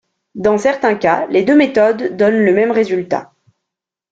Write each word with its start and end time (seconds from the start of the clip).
Dans 0.33 0.57
certains 0.57 0.95
cas, 0.95 1.27
les 1.27 1.43
deux 1.43 1.55
méthodes 1.55 2.17
donnent 2.17 2.43
le 2.43 2.53
même 2.55 2.71
résultat. 2.71 3.33